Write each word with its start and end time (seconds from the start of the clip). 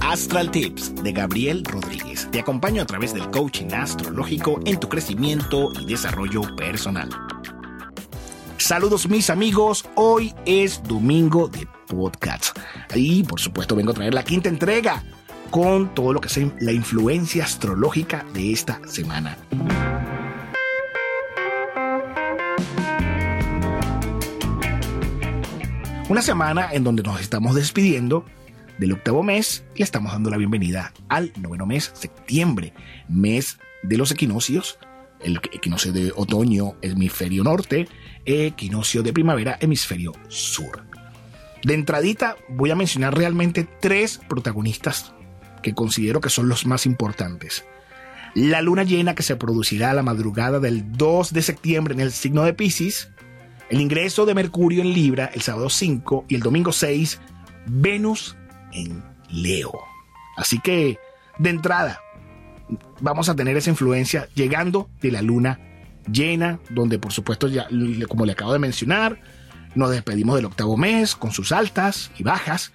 Astral 0.00 0.50
Tips 0.50 0.94
de 1.02 1.12
Gabriel 1.12 1.64
Rodríguez. 1.64 2.28
Te 2.30 2.40
acompaño 2.40 2.82
a 2.82 2.86
través 2.86 3.12
del 3.12 3.30
coaching 3.30 3.72
astrológico 3.72 4.60
en 4.64 4.78
tu 4.78 4.88
crecimiento 4.88 5.70
y 5.80 5.86
desarrollo 5.86 6.42
personal. 6.56 7.08
Saludos 8.58 9.08
mis 9.08 9.30
amigos, 9.30 9.84
hoy 9.94 10.34
es 10.44 10.82
domingo 10.82 11.48
de 11.48 11.66
podcast. 11.86 12.58
Y 12.94 13.24
por 13.24 13.40
supuesto 13.40 13.76
vengo 13.76 13.90
a 13.92 13.94
traer 13.94 14.14
la 14.14 14.24
quinta 14.24 14.48
entrega 14.48 15.02
con 15.50 15.94
todo 15.94 16.12
lo 16.12 16.20
que 16.20 16.28
es 16.28 16.38
la 16.60 16.72
influencia 16.72 17.44
astrológica 17.44 18.24
de 18.32 18.52
esta 18.52 18.80
semana. 18.86 19.36
Una 26.16 26.22
semana 26.22 26.70
en 26.72 26.82
donde 26.82 27.02
nos 27.02 27.20
estamos 27.20 27.54
despidiendo 27.54 28.24
del 28.78 28.92
octavo 28.92 29.22
mes 29.22 29.66
y 29.74 29.82
estamos 29.82 30.12
dando 30.12 30.30
la 30.30 30.38
bienvenida 30.38 30.94
al 31.10 31.30
noveno 31.38 31.66
mes, 31.66 31.90
septiembre, 31.92 32.72
mes 33.06 33.58
de 33.82 33.98
los 33.98 34.12
equinoccios, 34.12 34.78
el 35.20 35.36
equinoccio 35.52 35.92
de 35.92 36.14
otoño, 36.16 36.76
hemisferio 36.80 37.44
norte, 37.44 37.86
equinoccio 38.24 39.02
de 39.02 39.12
primavera, 39.12 39.58
hemisferio 39.60 40.14
sur. 40.28 40.84
De 41.62 41.74
entradita 41.74 42.36
voy 42.48 42.70
a 42.70 42.76
mencionar 42.76 43.14
realmente 43.14 43.68
tres 43.82 44.18
protagonistas 44.26 45.12
que 45.62 45.74
considero 45.74 46.22
que 46.22 46.30
son 46.30 46.48
los 46.48 46.64
más 46.64 46.86
importantes. 46.86 47.66
La 48.34 48.62
luna 48.62 48.84
llena 48.84 49.14
que 49.14 49.22
se 49.22 49.36
producirá 49.36 49.90
a 49.90 49.94
la 49.94 50.02
madrugada 50.02 50.60
del 50.60 50.96
2 50.96 51.34
de 51.34 51.42
septiembre 51.42 51.92
en 51.92 52.00
el 52.00 52.10
signo 52.10 52.42
de 52.44 52.54
Pisces, 52.54 53.10
el 53.68 53.80
ingreso 53.80 54.26
de 54.26 54.34
Mercurio 54.34 54.82
en 54.82 54.92
Libra 54.92 55.30
el 55.34 55.42
sábado 55.42 55.68
5 55.68 56.26
y 56.28 56.34
el 56.34 56.40
domingo 56.40 56.72
6, 56.72 57.20
Venus 57.66 58.36
en 58.72 59.02
Leo. 59.30 59.72
Así 60.36 60.60
que, 60.60 60.98
de 61.38 61.50
entrada, 61.50 62.00
vamos 63.00 63.28
a 63.28 63.34
tener 63.34 63.56
esa 63.56 63.70
influencia 63.70 64.28
llegando 64.34 64.88
de 65.00 65.10
la 65.10 65.22
luna 65.22 65.60
llena, 66.10 66.60
donde 66.70 66.98
por 66.98 67.12
supuesto, 67.12 67.48
ya, 67.48 67.68
como 68.08 68.26
le 68.26 68.32
acabo 68.32 68.52
de 68.52 68.58
mencionar, 68.58 69.20
nos 69.74 69.90
despedimos 69.90 70.36
del 70.36 70.46
octavo 70.46 70.76
mes 70.76 71.16
con 71.16 71.32
sus 71.32 71.52
altas 71.52 72.10
y 72.18 72.22
bajas, 72.22 72.72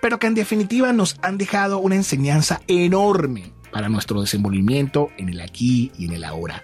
pero 0.00 0.18
que 0.18 0.26
en 0.26 0.34
definitiva 0.34 0.92
nos 0.92 1.16
han 1.22 1.38
dejado 1.38 1.78
una 1.78 1.96
enseñanza 1.96 2.60
enorme 2.68 3.52
para 3.72 3.88
nuestro 3.88 4.20
desenvolvimiento 4.20 5.08
en 5.16 5.30
el 5.30 5.40
aquí 5.40 5.90
y 5.98 6.06
en 6.06 6.12
el 6.12 6.24
ahora. 6.24 6.62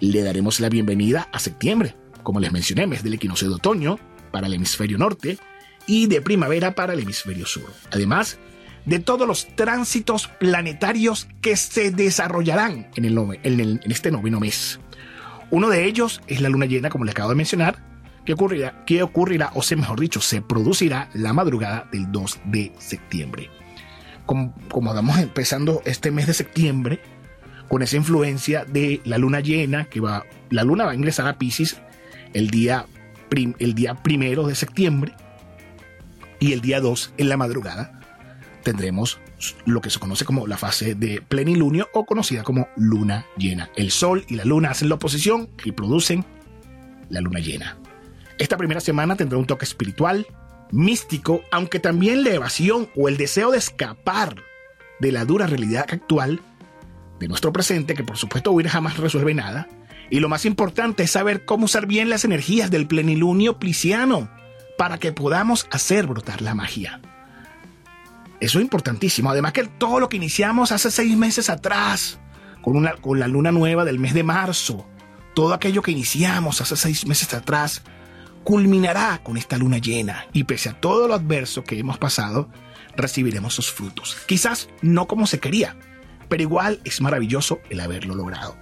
Le 0.00 0.22
daremos 0.22 0.60
la 0.60 0.68
bienvenida 0.68 1.28
a 1.32 1.38
septiembre, 1.38 1.94
como 2.22 2.40
les 2.40 2.52
mencioné, 2.52 2.86
mes 2.86 3.02
del 3.02 3.14
equinoccio 3.14 3.48
de 3.48 3.54
otoño 3.54 3.98
para 4.30 4.46
el 4.46 4.54
hemisferio 4.54 4.98
norte 4.98 5.38
y 5.86 6.06
de 6.06 6.20
primavera 6.20 6.74
para 6.74 6.92
el 6.92 7.00
hemisferio 7.00 7.46
sur. 7.46 7.72
Además, 7.90 8.38
de 8.84 8.98
todos 8.98 9.26
los 9.26 9.46
tránsitos 9.54 10.28
planetarios 10.28 11.28
que 11.40 11.56
se 11.56 11.90
desarrollarán 11.90 12.88
en, 12.96 13.04
el, 13.04 13.40
en, 13.42 13.80
este 13.90 14.10
noveno 14.10 14.40
mes. 14.40 14.80
Uno 15.50 15.68
de 15.68 15.84
ellos 15.84 16.20
es 16.26 16.40
la 16.40 16.48
luna 16.48 16.66
llena, 16.66 16.90
como 16.90 17.04
les 17.04 17.14
acabo 17.14 17.30
de 17.30 17.36
mencionar, 17.36 17.84
que 18.24 18.32
ocurrirá, 18.32 18.84
que 18.84 19.02
ocurrirá, 19.02 19.50
o 19.54 19.62
sea, 19.62 19.76
mejor 19.76 20.00
dicho, 20.00 20.20
se 20.20 20.40
producirá 20.40 21.10
la 21.12 21.32
madrugada 21.32 21.88
del 21.92 22.10
2 22.10 22.40
de 22.46 22.72
septiembre. 22.78 23.50
Como, 24.26 24.54
como 24.70 24.94
vamos 24.94 25.18
empezando 25.18 25.82
este 25.84 26.10
mes 26.10 26.26
de 26.26 26.34
septiembre, 26.34 27.00
con 27.68 27.82
esa 27.82 27.96
influencia 27.96 28.64
de 28.64 29.00
la 29.04 29.18
luna 29.18 29.40
llena, 29.40 29.84
que 29.84 30.00
va, 30.00 30.24
la 30.50 30.62
luna 30.62 30.84
va 30.84 30.92
a 30.92 30.94
ingresar 30.94 31.26
a 31.26 31.38
Pisces 31.38 31.80
el 32.32 32.50
día, 32.50 32.86
el 33.30 33.74
día 33.74 33.94
primero 34.02 34.46
de 34.46 34.54
septiembre, 34.54 35.14
y 36.42 36.52
el 36.52 36.60
día 36.60 36.80
2 36.80 37.14
en 37.18 37.28
la 37.28 37.36
madrugada 37.36 38.00
tendremos 38.64 39.20
lo 39.64 39.80
que 39.80 39.90
se 39.90 40.00
conoce 40.00 40.24
como 40.24 40.46
la 40.46 40.56
fase 40.56 40.94
de 40.94 41.22
plenilunio 41.22 41.88
o 41.92 42.04
conocida 42.04 42.42
como 42.42 42.68
luna 42.76 43.26
llena. 43.36 43.70
El 43.76 43.90
sol 43.90 44.24
y 44.28 44.34
la 44.34 44.44
luna 44.44 44.70
hacen 44.70 44.88
la 44.88 44.96
oposición 44.96 45.50
y 45.64 45.70
producen 45.72 46.24
la 47.10 47.20
luna 47.20 47.38
llena. 47.38 47.78
Esta 48.38 48.56
primera 48.56 48.80
semana 48.80 49.16
tendrá 49.16 49.38
un 49.38 49.46
toque 49.46 49.64
espiritual, 49.64 50.26
místico, 50.72 51.42
aunque 51.52 51.78
también 51.78 52.24
la 52.24 52.30
evasión 52.30 52.88
o 52.96 53.08
el 53.08 53.16
deseo 53.16 53.52
de 53.52 53.58
escapar 53.58 54.36
de 54.98 55.12
la 55.12 55.24
dura 55.24 55.46
realidad 55.46 55.86
actual 55.90 56.40
de 57.20 57.28
nuestro 57.28 57.52
presente, 57.52 57.94
que 57.94 58.04
por 58.04 58.16
supuesto 58.16 58.50
huir 58.50 58.68
jamás 58.68 58.96
resuelve 58.96 59.34
nada. 59.34 59.68
Y 60.12 60.20
lo 60.20 60.28
más 60.28 60.44
importante 60.44 61.04
es 61.04 61.10
saber 61.10 61.46
cómo 61.46 61.64
usar 61.64 61.86
bien 61.86 62.10
las 62.10 62.26
energías 62.26 62.70
del 62.70 62.86
plenilunio 62.86 63.58
plisiano 63.58 64.28
para 64.76 64.98
que 64.98 65.10
podamos 65.10 65.66
hacer 65.70 66.06
brotar 66.06 66.42
la 66.42 66.54
magia. 66.54 67.00
Eso 68.38 68.58
es 68.58 68.62
importantísimo. 68.62 69.30
Además 69.30 69.54
que 69.54 69.64
todo 69.64 70.00
lo 70.00 70.10
que 70.10 70.18
iniciamos 70.18 70.70
hace 70.70 70.90
seis 70.90 71.16
meses 71.16 71.48
atrás, 71.48 72.20
con, 72.60 72.76
una, 72.76 72.92
con 72.96 73.18
la 73.20 73.26
luna 73.26 73.52
nueva 73.52 73.86
del 73.86 73.98
mes 73.98 74.12
de 74.12 74.22
marzo, 74.22 74.86
todo 75.34 75.54
aquello 75.54 75.80
que 75.80 75.92
iniciamos 75.92 76.60
hace 76.60 76.76
seis 76.76 77.06
meses 77.06 77.32
atrás, 77.32 77.80
culminará 78.44 79.22
con 79.24 79.38
esta 79.38 79.56
luna 79.56 79.78
llena 79.78 80.26
y 80.34 80.44
pese 80.44 80.68
a 80.68 80.78
todo 80.78 81.08
lo 81.08 81.14
adverso 81.14 81.64
que 81.64 81.78
hemos 81.78 81.96
pasado, 81.96 82.50
recibiremos 82.98 83.54
sus 83.54 83.72
frutos. 83.72 84.18
Quizás 84.26 84.68
no 84.82 85.08
como 85.08 85.26
se 85.26 85.40
quería, 85.40 85.74
pero 86.28 86.42
igual 86.42 86.82
es 86.84 87.00
maravilloso 87.00 87.60
el 87.70 87.80
haberlo 87.80 88.14
logrado. 88.14 88.58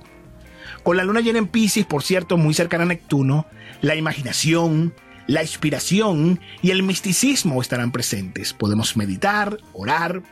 Con 0.82 0.96
la 0.96 1.04
luna 1.04 1.20
llena 1.20 1.38
en 1.38 1.46
Pisces, 1.46 1.86
por 1.86 2.02
cierto, 2.02 2.36
muy 2.36 2.54
cercana 2.54 2.84
a 2.84 2.86
Neptuno, 2.86 3.46
la 3.80 3.94
imaginación, 3.94 4.94
la 5.26 5.42
inspiración 5.42 6.40
y 6.62 6.70
el 6.70 6.82
misticismo 6.82 7.62
estarán 7.62 7.92
presentes. 7.92 8.52
Podemos 8.52 8.96
meditar, 8.96 9.58
orar, 9.72 10.22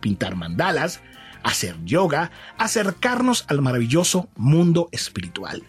pintar 0.00 0.34
mandalas, 0.34 1.00
hacer 1.42 1.76
yoga, 1.84 2.30
acercarnos 2.58 3.44
al 3.48 3.60
maravilloso 3.60 4.28
mundo 4.34 4.88
espiritual, 4.92 5.62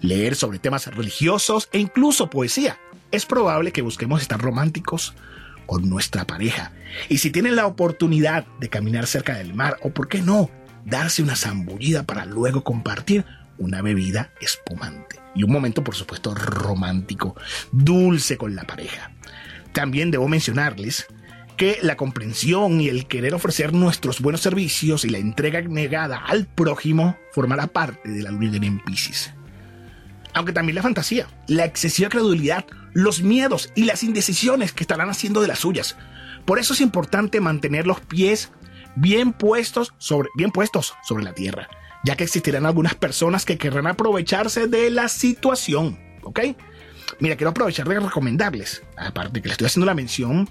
leer 0.00 0.36
sobre 0.36 0.58
temas 0.58 0.86
religiosos 0.94 1.68
e 1.72 1.78
incluso 1.78 2.30
poesía. 2.30 2.78
Es 3.10 3.26
probable 3.26 3.72
que 3.72 3.82
busquemos 3.82 4.22
estar 4.22 4.40
románticos 4.40 5.14
con 5.66 5.88
nuestra 5.88 6.26
pareja. 6.26 6.72
Y 7.08 7.18
si 7.18 7.30
tienen 7.30 7.56
la 7.56 7.66
oportunidad 7.66 8.46
de 8.60 8.68
caminar 8.68 9.06
cerca 9.06 9.34
del 9.34 9.54
mar, 9.54 9.78
o 9.82 9.90
por 9.90 10.08
qué 10.08 10.20
no, 10.20 10.50
darse 10.84 11.22
una 11.22 11.36
zambullida 11.36 12.02
para 12.02 12.26
luego 12.26 12.62
compartir 12.62 13.24
una 13.58 13.82
bebida 13.82 14.32
espumante 14.40 15.20
y 15.34 15.42
un 15.42 15.52
momento, 15.52 15.82
por 15.82 15.94
supuesto, 15.94 16.34
romántico, 16.34 17.36
dulce 17.72 18.36
con 18.36 18.54
la 18.54 18.64
pareja. 18.64 19.12
También 19.72 20.10
debo 20.10 20.28
mencionarles 20.28 21.06
que 21.56 21.78
la 21.82 21.96
comprensión 21.96 22.80
y 22.80 22.88
el 22.88 23.06
querer 23.06 23.34
ofrecer 23.34 23.72
nuestros 23.72 24.20
buenos 24.20 24.40
servicios 24.40 25.04
y 25.04 25.08
la 25.08 25.18
entrega 25.18 25.60
negada 25.62 26.18
al 26.18 26.46
prójimo 26.46 27.16
formará 27.32 27.66
parte 27.66 28.08
de 28.10 28.22
la 28.22 28.30
luna 28.30 28.56
en 28.56 28.80
Pisces. 28.80 29.32
Aunque 30.32 30.52
también 30.52 30.74
la 30.74 30.82
fantasía, 30.82 31.28
la 31.46 31.64
excesiva 31.64 32.08
credulidad, 32.08 32.64
los 32.92 33.22
miedos 33.22 33.70
y 33.76 33.84
las 33.84 34.02
indecisiones 34.02 34.72
que 34.72 34.82
estarán 34.82 35.10
haciendo 35.10 35.40
de 35.40 35.48
las 35.48 35.60
suyas. 35.60 35.96
Por 36.44 36.58
eso 36.58 36.74
es 36.74 36.80
importante 36.80 37.40
mantener 37.40 37.86
los 37.86 38.00
pies 38.00 38.50
bien 38.96 39.32
puestos 39.32 39.94
sobre, 39.98 40.28
bien 40.36 40.50
puestos 40.50 40.94
sobre 41.04 41.24
la 41.24 41.34
tierra 41.34 41.68
ya 42.04 42.16
que 42.16 42.24
existirán 42.24 42.66
algunas 42.66 42.94
personas 42.94 43.44
que 43.44 43.58
querrán 43.58 43.86
aprovecharse 43.86 44.66
de 44.66 44.90
la 44.90 45.08
situación, 45.08 45.98
¿ok? 46.22 46.40
Mira, 47.18 47.36
quiero 47.36 47.50
aprovechar 47.50 47.88
de 47.88 47.98
recomendarles, 47.98 48.82
aparte 48.96 49.40
que 49.40 49.48
le 49.48 49.52
estoy 49.52 49.66
haciendo 49.66 49.86
la 49.86 49.94
mención 49.94 50.48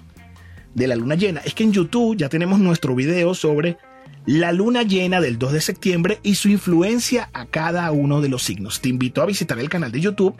de 0.74 0.88
la 0.88 0.96
luna 0.96 1.14
llena, 1.14 1.40
es 1.44 1.54
que 1.54 1.62
en 1.62 1.72
YouTube 1.72 2.16
ya 2.16 2.28
tenemos 2.28 2.58
nuestro 2.58 2.94
video 2.94 3.34
sobre 3.34 3.78
la 4.26 4.52
luna 4.52 4.82
llena 4.82 5.20
del 5.20 5.38
2 5.38 5.52
de 5.52 5.60
septiembre 5.60 6.18
y 6.22 6.34
su 6.34 6.48
influencia 6.48 7.30
a 7.32 7.46
cada 7.46 7.90
uno 7.92 8.20
de 8.20 8.28
los 8.28 8.42
signos. 8.42 8.80
Te 8.80 8.88
invito 8.88 9.22
a 9.22 9.26
visitar 9.26 9.58
el 9.58 9.68
canal 9.68 9.92
de 9.92 10.00
YouTube 10.00 10.34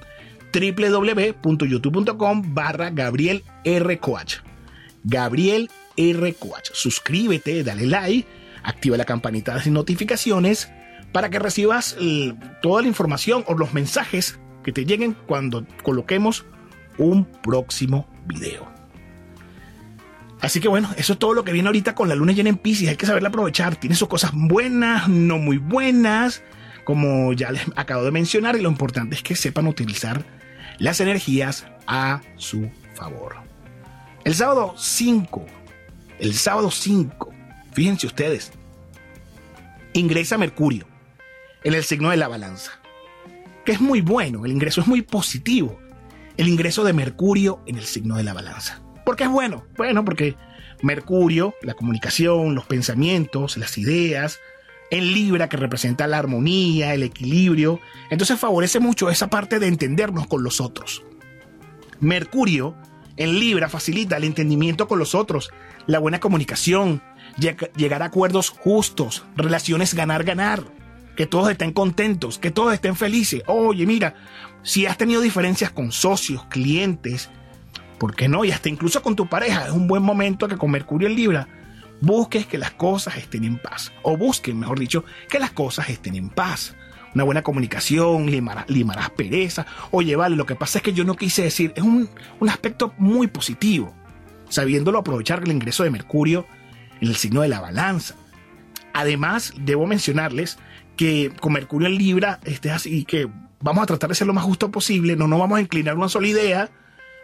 www.youtube.com 0.52 2.54
barra 2.54 2.91
Gabriel 2.91 3.42
R. 3.64 3.98
Coach. 3.98 4.36
Gabriel 5.02 5.70
R. 5.96 6.34
Coach. 6.34 6.70
Suscríbete, 6.72 7.62
dale 7.62 7.87
like, 7.87 8.26
activa 8.62 8.96
la 8.96 9.05
campanita 9.05 9.58
de 9.58 9.70
notificaciones 9.70 10.70
para 11.14 11.31
que 11.31 11.38
recibas 11.38 11.96
toda 12.61 12.82
la 12.82 12.88
información 12.88 13.44
o 13.46 13.55
los 13.55 13.72
mensajes 13.72 14.40
que 14.64 14.72
te 14.72 14.84
lleguen 14.84 15.16
cuando 15.28 15.64
coloquemos 15.84 16.44
un 16.99 17.25
próximo 17.25 18.08
video. 18.26 18.69
Así 20.40 20.58
que 20.58 20.66
bueno, 20.66 20.90
eso 20.96 21.12
es 21.12 21.19
todo 21.20 21.32
lo 21.32 21.44
que 21.44 21.52
viene 21.52 21.69
ahorita 21.69 21.94
con 21.94 22.08
la 22.08 22.16
luna 22.16 22.32
llena 22.32 22.49
en 22.49 22.56
Pisces. 22.56 22.88
Hay 22.88 22.96
que 22.96 23.06
saberla 23.06 23.28
aprovechar. 23.28 23.76
Tiene 23.76 23.94
sus 23.94 24.08
cosas 24.08 24.32
buenas, 24.34 25.08
no 25.08 25.38
muy 25.38 25.58
buenas, 25.58 26.43
como 26.82 27.32
ya 27.32 27.52
les 27.52 27.62
acabo 27.76 28.02
de 28.02 28.11
mencionar. 28.11 28.56
Y 28.56 28.61
lo 28.61 28.69
importante 28.69 29.14
es 29.14 29.22
que 29.22 29.37
sepan 29.37 29.69
utilizar 29.69 30.25
las 30.81 30.99
energías 30.99 31.64
a 31.87 32.22
su 32.34 32.72
favor. 32.94 33.37
El 34.25 34.34
sábado 34.34 34.75
5, 34.76 35.46
el 36.19 36.34
sábado 36.34 36.72
5, 36.72 37.32
fíjense 37.72 38.08
ustedes, 38.08 38.50
ingresa 39.93 40.37
Mercurio 40.38 40.93
en 41.64 41.75
el 41.75 41.84
signo 41.84 42.11
de 42.11 42.16
la 42.16 42.28
balanza, 42.28 42.72
que 43.64 43.72
es 43.72 43.81
muy 43.81 44.00
bueno, 44.00 44.44
el 44.44 44.52
ingreso 44.52 44.81
es 44.81 44.87
muy 44.87 45.02
positivo, 45.02 45.78
el 46.37 46.49
ingreso 46.49 46.84
de 46.84 46.93
Mercurio 46.93 47.62
en 47.66 47.76
el 47.76 47.84
signo 47.84 48.16
de 48.16 48.25
la 48.25 48.34
balanza. 48.34 48.82
¿Por 49.05 49.16
qué 49.16 49.25
es 49.25 49.31
bueno? 49.31 49.64
Bueno, 49.76 50.05
porque 50.05 50.37
Mercurio, 50.82 51.55
la 51.62 51.75
comunicación, 51.75 52.55
los 52.55 52.66
pensamientos, 52.66 53.56
las 53.56 53.78
ideas, 53.78 54.38
en 54.90 55.12
Libra, 55.12 55.49
que 55.49 55.56
representa 55.56 56.06
la 56.06 56.19
armonía, 56.19 56.94
el 56.94 57.02
equilibrio. 57.02 57.81
Entonces 58.11 58.38
favorece 58.38 58.81
mucho 58.81 59.11
esa 59.11 59.28
parte 59.28 59.58
de 59.58 59.66
entendernos 59.66 60.26
con 60.26 60.43
los 60.44 60.61
otros. 60.61 61.05
Mercurio 62.00 62.76
en 63.16 63.38
Libra 63.38 63.69
facilita 63.69 64.16
el 64.16 64.25
entendimiento 64.25 64.88
con 64.88 64.99
los 64.99 65.14
otros, 65.14 65.50
la 65.87 65.99
buena 65.99 66.20
comunicación, 66.20 67.02
llegar 67.76 68.02
a 68.02 68.06
acuerdos 68.06 68.50
justos, 68.50 69.25
relaciones 69.37 69.94
ganar-ganar, 69.94 70.64
que 71.16 71.26
todos 71.26 71.50
estén 71.50 71.72
contentos, 71.72 72.38
que 72.38 72.50
todos 72.50 72.75
estén 72.75 72.96
felices. 72.96 73.43
Oye, 73.46 73.87
mira, 73.87 74.14
si 74.62 74.87
has 74.87 74.96
tenido 74.96 75.20
diferencias 75.20 75.70
con 75.70 75.93
socios, 75.93 76.44
clientes, 76.46 77.31
¿por 77.99 78.14
qué 78.14 78.28
no? 78.28 78.44
Y 78.44 78.50
hasta 78.50 78.69
incluso 78.69 79.02
con 79.02 79.16
tu 79.16 79.28
pareja, 79.28 79.66
es 79.66 79.72
un 79.72 79.87
buen 79.87 80.02
momento 80.02 80.49
que 80.49 80.56
con 80.56 80.70
Mercurio 80.70 81.08
en 81.08 81.16
Libra 81.16 81.49
busques 82.00 82.46
que 82.46 82.58
las 82.58 82.72
cosas 82.72 83.16
estén 83.16 83.44
en 83.44 83.58
paz. 83.58 83.93
O 84.02 84.16
busquen, 84.16 84.58
mejor 84.58 84.78
dicho, 84.78 85.05
que 85.28 85.38
las 85.38 85.52
cosas 85.52 85.88
estén 85.88 86.16
en 86.16 86.31
paz. 86.31 86.75
Una 87.14 87.25
buena 87.25 87.43
comunicación, 87.43 88.26
limarás, 88.26 89.11
pereza. 89.11 89.66
Oye, 89.93 90.16
vale, 90.16 90.34
lo 90.34 90.46
que 90.46 90.56
pasa 90.56 90.78
es 90.78 90.82
que 90.82 90.93
yo 90.93 91.05
no 91.05 91.14
quise 91.14 91.43
decir. 91.43 91.72
Es 91.76 91.84
un, 91.84 92.11
un 92.40 92.49
aspecto 92.49 92.93
muy 92.99 93.28
positivo. 93.28 93.94
Sabiéndolo 94.49 94.99
aprovechar 94.99 95.43
el 95.44 95.52
ingreso 95.52 95.84
de 95.84 95.90
Mercurio 95.90 96.46
en 97.00 97.08
el 97.08 97.16
signo 97.16 97.43
de 97.43 97.49
la 97.49 97.61
balanza. 97.61 98.16
Además, 98.93 99.52
debo 99.56 99.87
mencionarles 99.87 100.58
que 100.96 101.32
con 101.41 101.52
Mercurio 101.52 101.88
en 101.88 101.96
Libra, 101.96 102.41
este 102.44 102.70
así 102.70 103.05
que 103.05 103.29
vamos 103.61 103.82
a 103.82 103.87
tratar 103.87 104.08
de 104.11 104.14
ser 104.14 104.26
lo 104.26 104.35
más 104.35 104.44
justo 104.44 104.70
posible, 104.70 105.17
no 105.17 105.26
nos 105.26 105.38
vamos 105.38 105.58
a 105.58 105.61
inclinar 105.61 105.96
una 105.96 106.08
sola 106.08 106.29
idea, 106.29 106.70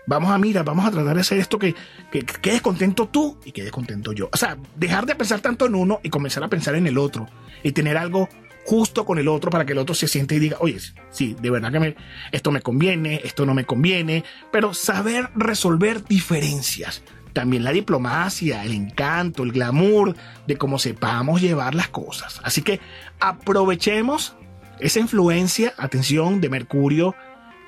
vamos 0.07 0.31
a 0.31 0.39
mirar, 0.39 0.65
vamos 0.65 0.87
a 0.87 0.91
tratar 0.91 1.15
de 1.15 1.21
hacer 1.21 1.39
esto 1.39 1.59
que, 1.59 1.75
que, 2.11 2.25
quedes 2.25 2.63
contento 2.63 3.09
tú 3.09 3.39
y 3.45 3.53
quedes 3.53 3.71
contento 3.71 4.13
yo. 4.13 4.29
O 4.33 4.37
sea, 4.37 4.57
dejar 4.77 5.07
de 5.07 5.15
pensar 5.15 5.41
tanto 5.41 5.67
en 5.67 5.75
uno 5.75 6.01
y 6.03 6.11
comenzar 6.11 6.43
a 6.43 6.49
pensar 6.49 6.75
en 6.75 6.87
el 6.87 6.99
otro 6.99 7.29
y 7.63 7.73
tener 7.73 7.97
algo 7.97 8.29
justo 8.65 9.05
con 9.05 9.19
el 9.19 9.29
otro 9.29 9.51
para 9.51 9.65
que 9.65 9.73
el 9.73 9.79
otro 9.79 9.95
se 9.95 10.09
siente 10.09 10.37
y 10.37 10.39
diga, 10.39 10.57
oye, 10.61 10.79
sí, 11.11 11.37
de 11.41 11.51
verdad 11.51 11.73
que 11.73 11.97
esto 12.33 12.51
me 12.51 12.61
conviene, 12.61 13.21
esto 13.25 13.47
no 13.47 13.55
me 13.55 13.65
conviene, 13.65 14.25
pero 14.53 14.75
saber 14.75 15.31
resolver 15.35 16.05
diferencias. 16.05 17.03
También 17.33 17.65
la 17.65 17.73
diplomacia, 17.73 18.65
el 18.65 18.73
encanto, 18.73 19.43
el 19.43 19.53
glamour 19.53 20.17
de 20.47 20.57
cómo 20.57 20.79
sepamos 20.79 21.41
llevar 21.41 21.75
las 21.75 21.89
cosas. 21.89 22.41
Así 22.43 22.63
que 22.63 22.81
aprovechemos 23.21 24.35
esa 24.81 25.01
influencia, 25.01 25.75
atención, 25.77 26.41
de 26.41 26.49
Mercurio 26.49 27.15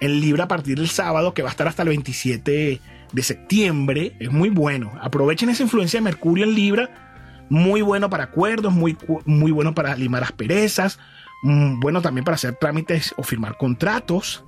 en 0.00 0.20
Libra 0.20 0.44
a 0.44 0.48
partir 0.48 0.78
del 0.78 0.88
sábado, 0.88 1.34
que 1.34 1.42
va 1.42 1.48
a 1.48 1.52
estar 1.52 1.68
hasta 1.68 1.82
el 1.82 1.90
27 1.90 2.80
de 3.12 3.22
septiembre. 3.22 4.16
Es 4.18 4.32
muy 4.32 4.48
bueno. 4.48 4.92
Aprovechen 5.00 5.48
esa 5.48 5.62
influencia 5.62 6.00
de 6.00 6.04
Mercurio 6.04 6.44
en 6.44 6.54
Libra. 6.54 6.90
Muy 7.48 7.82
bueno 7.82 8.10
para 8.10 8.24
acuerdos, 8.24 8.72
muy, 8.72 8.96
muy 9.26 9.52
bueno 9.52 9.74
para 9.74 9.94
limar 9.94 10.24
asperezas. 10.24 10.98
Mm, 11.42 11.80
bueno 11.80 12.02
también 12.02 12.24
para 12.24 12.36
hacer 12.36 12.56
trámites 12.56 13.14
o 13.16 13.22
firmar 13.22 13.56
contratos. 13.56 14.44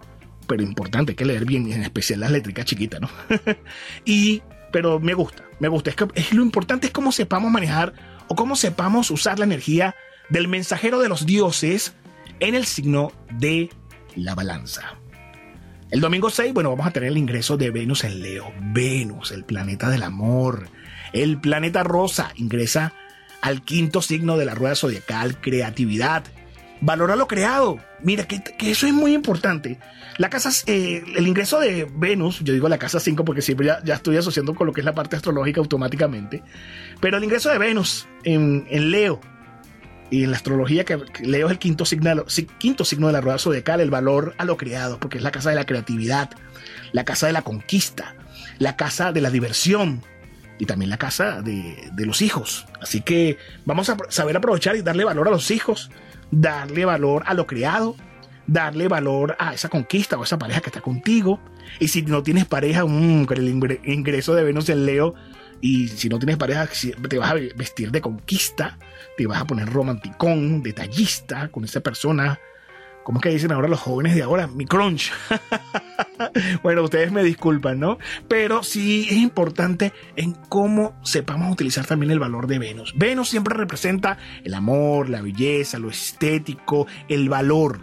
Pero 0.46 0.62
importante, 0.62 1.14
que 1.14 1.25
leer 1.25 1.44
bien, 1.44 1.70
en 1.72 1.82
especial 1.82 2.20
las 2.20 2.31
létricas 2.31 2.64
chiquitas, 2.66 3.00
¿no? 3.00 3.08
y, 4.05 4.43
pero 4.75 4.99
me 4.99 5.15
gusta, 5.15 5.44
me 5.61 5.69
gusta. 5.69 5.93
Es, 6.17 6.32
lo 6.32 6.43
importante 6.43 6.88
es 6.88 6.93
cómo 6.93 7.12
sepamos 7.12 7.49
manejar 7.49 7.93
o 8.26 8.35
cómo 8.35 8.56
sepamos 8.56 9.12
usar 9.12 9.38
la 9.38 9.44
energía 9.44 9.94
del 10.31 10.49
mensajero 10.49 10.99
de 10.99 11.09
los 11.09 11.26
dioses 11.26 11.94
en 12.41 12.56
el 12.56 12.67
signo 12.67 13.12
de 13.38 13.71
la 14.17 14.35
balanza. 14.35 14.97
El 15.93 16.00
domingo 16.00 16.29
6, 16.29 16.53
bueno, 16.53 16.71
vamos 16.71 16.88
a 16.88 16.91
tener 16.91 17.11
el 17.11 17.19
ingreso 17.19 17.56
de 17.56 17.71
Venus 17.71 18.03
en 18.03 18.21
Leo. 18.21 18.53
Venus, 18.73 19.31
el 19.31 19.44
planeta 19.44 19.91
del 19.91 20.03
amor. 20.03 20.67
El 21.12 21.41
planeta 21.41 21.85
rosa 21.85 22.32
ingresa 22.35 22.94
al 23.43 23.62
quinto 23.62 24.03
signo 24.03 24.37
de 24.37 24.44
la 24.44 24.56
rueda 24.56 24.75
zodiacal, 24.75 25.41
creatividad. 25.41 26.25
Valora 26.85 27.17
lo 27.17 27.27
creado. 27.27 27.79
Mira, 28.03 28.25
que, 28.29 28.43
eso 28.71 28.87
es 28.87 28.93
muy 28.93 29.15
importante. 29.15 29.79
La 30.19 30.29
casa, 30.29 30.51
eh, 30.67 31.03
el 31.17 31.27
ingreso 31.27 31.59
de 31.59 31.91
Venus, 31.91 32.41
yo 32.41 32.53
digo 32.53 32.69
la 32.69 32.77
casa 32.77 33.01
5 33.01 33.25
porque 33.25 33.41
siempre 33.41 33.69
ya, 33.83 33.95
estoy 33.95 34.19
asociando 34.19 34.55
con 34.55 34.67
lo 34.67 34.75
que 34.75 34.83
es 34.83 34.85
la 34.85 34.93
parte 34.93 35.17
astrológica 35.17 35.61
automáticamente. 35.61 36.43
Pero 37.01 37.17
el 37.17 37.25
ingreso 37.25 37.49
de 37.49 37.57
Venus 37.57 38.07
en, 38.23 38.67
Leo 38.91 39.19
y 40.11 40.25
en 40.25 40.31
la 40.31 40.37
astrología 40.37 40.85
que 40.85 40.99
Leo 41.23 41.47
es 41.47 41.53
el 41.53 41.59
quinto 41.59 41.87
signo, 41.87 42.27
quinto 42.59 42.85
signo 42.85 43.07
de 43.07 43.15
la 43.15 43.23
rueda 43.23 43.39
zodiacal, 43.39 43.81
el 43.81 43.91
valor 43.91 44.35
a 44.37 44.45
lo 44.45 44.59
creado, 44.59 45.01
porque 45.01 45.17
es 45.17 45.25
la 45.25 45.31
casa 45.31 45.49
de 45.49 45.57
la 45.57 45.65
creatividad, 45.65 46.29
la 46.93 47.07
casa 47.07 47.27
de 47.27 47.33
la 47.33 47.41
conquista, 47.41 48.15
la 48.59 48.77
casa 48.77 49.11
de 49.11 49.23
la 49.23 49.31
diversión 49.31 50.03
y 50.59 50.67
también 50.67 50.91
la 50.91 50.99
casa 50.99 51.41
de 51.41 52.05
los 52.05 52.21
hijos. 52.21 52.67
Así 52.83 53.01
que 53.01 53.39
vamos 53.65 53.89
a 53.89 53.97
saber 54.11 54.37
aprovechar 54.37 54.77
y 54.77 54.83
darle 54.83 55.05
valor 55.05 55.29
a 55.29 55.31
los 55.31 55.51
hijos, 55.51 55.91
darle 56.41 56.85
valor 56.85 57.23
a 57.27 57.35
lo 57.35 57.47
creado, 57.47 57.97
darle 58.47 58.89
valor 58.89 59.37
a 59.39 59.55
esa 59.55 59.69
conquista 59.69 60.19
o 60.19 60.25
esa 60.25 60.39
pareja 60.39 60.61
que 60.61 60.71
está 60.71 60.81
contigo. 60.81 61.41
Y 61.81 61.89
si 61.89 62.03
no 62.03 62.23
tienes 62.23 62.45
pareja, 62.45 62.83
con 62.83 63.27
el 63.31 63.49
ingreso 63.85 64.35
de 64.35 64.45
Venus 64.45 64.69
en 64.69 64.87
Leo, 64.87 65.15
y 65.61 65.89
si 65.89 66.09
no 66.09 66.19
tienes 66.19 66.37
pareja, 66.37 66.69
te 67.09 67.19
vas 67.19 67.31
a 67.31 67.35
vestir 67.35 67.91
de 67.91 68.01
conquista, 68.01 68.79
te 69.17 69.27
vas 69.27 69.41
a 69.41 69.47
poner 69.47 69.71
romanticón, 69.71 70.63
detallista 70.63 71.49
con 71.49 71.65
esa 71.65 71.81
persona. 71.81 72.39
¿Cómo 73.05 73.19
es 73.19 73.23
que 73.23 73.29
dicen 73.29 73.53
ahora 73.53 73.69
los 73.69 73.81
jóvenes 73.81 74.15
de 74.15 74.23
ahora? 74.23 74.47
Mi 74.47 74.65
crunch. 74.65 75.12
bueno, 76.62 76.83
ustedes 76.83 77.12
me 77.12 77.23
disculpan, 77.23 77.79
¿no? 77.79 77.99
Pero 78.29 78.62
sí 78.62 79.06
es 79.11 79.19
importante 79.19 79.93
en 80.17 80.33
cómo 80.49 80.95
sepamos 81.03 81.53
utilizar 81.53 81.85
también 81.85 82.11
el 82.11 82.19
valor 82.19 82.47
de 82.47 82.59
Venus. 82.59 82.95
Venus 82.97 83.29
siempre 83.29 83.55
representa 83.55 84.17
el 84.43 84.55
amor, 84.55 85.11
la 85.11 85.21
belleza, 85.21 85.79
lo 85.79 85.91
estético, 85.91 86.87
el 87.09 87.29
valor. 87.29 87.81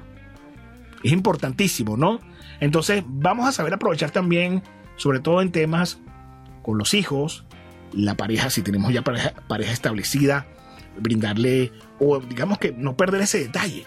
Es 1.03 1.11
importantísimo, 1.11 1.97
¿no? 1.97 2.19
Entonces 2.59 3.03
vamos 3.05 3.47
a 3.47 3.51
saber 3.51 3.75
aprovechar 3.75 4.09
también, 4.09 4.63
sobre 4.95 5.19
todo 5.19 5.43
en 5.43 5.51
temas 5.51 5.99
con 6.63 6.79
los 6.79 6.95
hijos, 6.95 7.45
la 7.93 8.15
pareja, 8.15 8.49
si 8.49 8.63
tenemos 8.63 8.91
ya 8.91 9.03
pareja, 9.03 9.33
pareja 9.47 9.71
establecida, 9.71 10.47
brindarle, 10.99 11.71
o 11.99 12.19
digamos 12.19 12.57
que 12.57 12.71
no 12.71 12.97
perder 12.97 13.21
ese 13.21 13.39
detalle. 13.39 13.85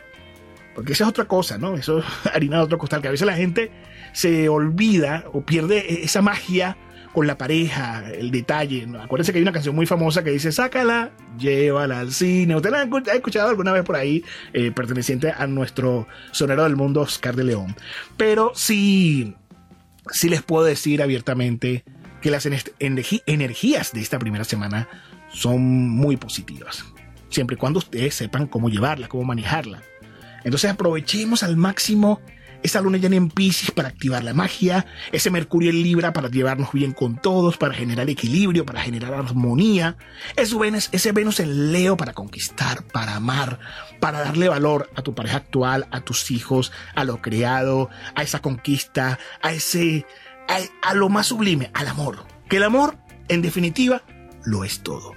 Porque 0.75 0.93
esa 0.93 1.05
es 1.05 1.11
otra 1.11 1.26
cosa, 1.26 1.59
¿no? 1.59 1.75
Eso 1.76 1.99
es 1.99 2.05
harina 2.35 2.59
de 2.59 2.62
otro 2.62 2.79
costal, 2.79 3.03
que 3.03 3.09
a 3.09 3.12
veces 3.12 3.26
la 3.26 3.37
gente 3.37 3.71
se 4.12 4.49
olvida 4.49 5.25
o 5.32 5.43
pierde 5.43 5.79
e-, 5.79 6.05
esa 6.05 6.23
magia 6.23 6.76
con 7.12 7.29
la 7.29 7.38
pareja, 7.38 8.11
el 8.12 8.32
detalle. 8.32 8.88
Acuérdense 9.00 9.32
que 9.32 9.38
hay 9.38 9.43
una 9.43 9.53
canción 9.53 9.75
muy 9.76 9.87
famosa 9.87 10.25
que 10.25 10.31
dice, 10.31 10.50
sácala, 10.50 11.13
llévala 11.39 12.01
al 12.01 12.13
cine. 12.13 12.56
Usted 12.56 12.70
la 12.70 12.79
ha 12.81 13.15
escuchado 13.15 13.49
alguna 13.49 13.72
vez 13.72 13.84
por 13.84 13.94
ahí, 13.94 14.25
eh, 14.53 14.72
perteneciente 14.72 15.31
a 15.31 15.46
nuestro 15.46 16.08
sonero 16.32 16.65
del 16.65 16.75
mundo, 16.75 17.03
Oscar 17.03 17.37
de 17.37 17.44
León. 17.44 17.77
Pero 18.17 18.51
sí, 18.56 19.37
sí 20.10 20.29
les 20.29 20.43
puedo 20.43 20.65
decir 20.65 21.03
abiertamente 21.03 21.84
que 22.20 22.32
las 22.32 22.46
energías 22.46 23.93
de 23.93 24.01
esta 24.01 24.19
primera 24.19 24.43
semana 24.43 24.89
son 25.29 25.89
muy 25.91 26.17
positivas 26.17 26.84
siempre 27.34 27.56
y 27.56 27.58
cuando 27.58 27.81
ustedes 27.81 28.15
sepan 28.15 28.46
cómo 28.46 28.69
llevarla, 28.70 29.08
cómo 29.08 29.25
manejarla. 29.25 29.82
Entonces 30.44 30.70
aprovechemos 30.70 31.43
al 31.43 31.56
máximo 31.56 32.20
esa 32.65 32.81
luna 32.81 32.96
llena 32.96 33.17
en 33.17 33.29
Pisces 33.29 33.70
para 33.70 33.89
activar 33.89 34.24
la 34.24 34.32
magia, 34.32 34.86
ese 35.13 35.31
Mercurio 35.31 35.69
en 35.69 35.82
Libra 35.82 36.15
para 36.15 36.31
llevarnos 36.31 36.72
bien 36.72 36.93
con 36.93 37.20
todos, 37.20 37.58
para 37.58 37.74
generar 37.74 38.08
equilibrio, 38.08 38.65
para 38.65 38.81
generar 38.81 39.13
armonía, 39.13 39.98
ese 40.34 40.56
Venus, 40.56 40.89
ese 40.91 41.13
Venus 41.13 41.41
en 41.41 41.72
Leo 41.72 41.98
para 41.98 42.15
conquistar, 42.15 42.82
para 42.86 43.17
amar, 43.17 43.58
para 44.01 44.20
darle 44.20 44.48
valor 44.48 44.89
a 44.96 45.03
tu 45.03 45.15
pareja 45.15 45.36
actual, 45.36 45.86
a 45.91 46.01
tus 46.01 46.31
hijos, 46.31 46.72
a 46.94 47.05
lo 47.05 47.20
creado, 47.20 47.91
a 48.15 48.22
esa 48.22 48.41
conquista, 48.41 49.19
a 49.43 49.53
ese, 49.53 50.06
a, 50.48 50.89
a 50.89 50.94
lo 50.94 51.10
más 51.10 51.27
sublime, 51.27 51.70
al 51.74 51.89
amor. 51.89 52.24
Que 52.48 52.56
el 52.56 52.63
amor, 52.63 52.96
en 53.29 53.43
definitiva, 53.43 54.03
lo 54.46 54.65
es 54.65 54.81
todo 54.81 55.13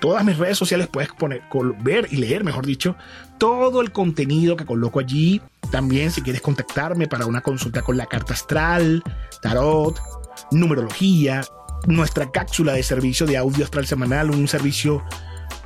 todas 0.00 0.24
mis 0.24 0.38
redes 0.38 0.58
sociales 0.58 0.88
puedes 0.88 1.10
poner, 1.12 1.42
ver 1.80 2.08
y 2.10 2.16
leer, 2.16 2.44
mejor 2.44 2.66
dicho, 2.66 2.96
todo 3.38 3.80
el 3.80 3.92
contenido 3.92 4.56
que 4.56 4.64
coloco 4.64 5.00
allí. 5.00 5.40
También 5.70 6.10
si 6.10 6.22
quieres 6.22 6.42
contactarme 6.42 7.08
para 7.08 7.26
una 7.26 7.40
consulta 7.40 7.82
con 7.82 7.96
la 7.96 8.06
carta 8.06 8.34
astral, 8.34 9.02
tarot, 9.42 10.00
numerología, 10.52 11.42
nuestra 11.86 12.30
cápsula 12.30 12.72
de 12.72 12.82
servicio 12.82 13.26
de 13.26 13.36
audio 13.36 13.64
astral 13.64 13.86
semanal, 13.86 14.30
un 14.30 14.48
servicio 14.48 15.04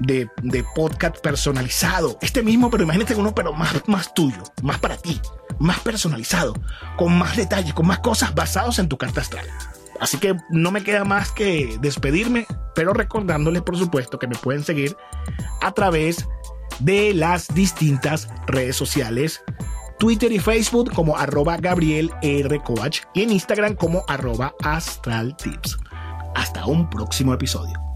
de, 0.00 0.28
podcast 0.74 1.18
personalizado. 1.18 2.18
Este 2.20 2.42
mismo, 2.42 2.70
pero 2.70 2.84
imagínate 2.84 3.14
uno, 3.14 3.34
pero 3.34 3.52
más, 3.52 3.86
más 3.86 4.14
tuyo, 4.14 4.42
más 4.62 4.78
para 4.78 4.96
ti, 4.96 5.20
más 5.58 5.80
personalizado, 5.80 6.54
con 6.96 7.16
más 7.16 7.36
detalles, 7.36 7.74
con 7.74 7.86
más 7.86 7.98
cosas 8.00 8.34
basados 8.34 8.78
en 8.78 8.88
tu 8.88 8.96
carta 8.96 9.20
astral. 9.20 9.46
Así 10.00 10.18
que 10.18 10.36
no 10.48 10.70
me 10.70 10.82
queda 10.82 11.04
más 11.04 11.30
que 11.30 11.78
despedirme, 11.80 12.46
pero 12.74 12.92
recordándoles 12.92 13.62
por 13.62 13.76
supuesto 13.76 14.18
que 14.18 14.26
me 14.26 14.36
pueden 14.36 14.64
seguir 14.64 14.96
a 15.60 15.72
través 15.72 16.26
de 16.80 17.12
las 17.14 17.48
distintas 17.54 18.28
redes 18.46 18.76
sociales. 18.76 19.42
Twitter 19.98 20.32
y 20.32 20.38
Facebook 20.38 20.92
como 20.94 21.16
arroba 21.16 21.58
Gabriel 21.58 22.10
y 22.22 23.22
en 23.22 23.32
Instagram 23.32 23.74
como 23.74 24.02
arroba 24.08 24.54
Astral 24.62 25.36
Tips. 25.36 25.78
Hasta 26.34 26.64
un 26.64 26.88
próximo 26.88 27.34
episodio. 27.34 27.89